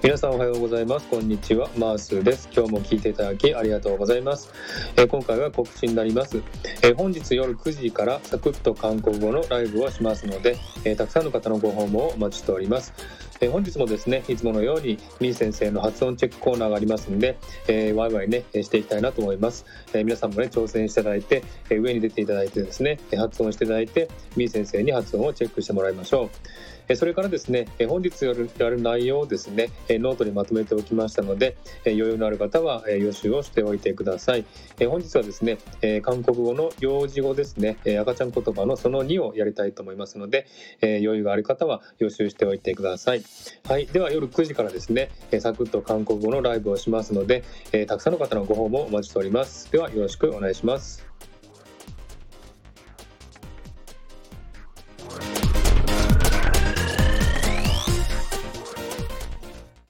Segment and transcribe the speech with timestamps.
[0.00, 1.08] 皆さんおはようございます。
[1.08, 1.68] こんにちは。
[1.76, 2.48] マースです。
[2.54, 4.52] 今日も聞いていただきありがとうございます、
[4.96, 6.40] えー、今回は告知になります、
[6.82, 12.94] えー、本日夜9時からサクッと韓国語のライブをしますので、えー、たくさんの方のご訪問をお待ちしております。
[13.40, 17.38] え本日もですねいつものようにみー先生の発音チェックコーナーがありますんで、
[17.68, 26.30] えー、ワイワイねしていきたいなと思います、えー、皆さんもね挑戦していただいて、え、上に出ていただいてですね発音していただいてみー先生に発音をチェックしてもらいましょう
[26.96, 34.46] それからですね、本日やるやる内容をですね、ノートにまとめておきましたので、余裕のある方は予習をしておいてください。
[34.88, 35.58] 本日はですね、
[36.02, 40.46] 韓国語の幼児語ですね、赤ちゃん言葉のその2をやりたいと思いますので、
[40.80, 43.22] 余裕がある方は予習しておいてください。
[43.68, 45.10] はい、では夜9時からですね、
[45.40, 47.44] サクッと韓国語のライブをしますので、
[47.86, 49.70] たくさんの方のご訪問お待ちしております。
[49.70, 51.07] ではよろしくお願いします。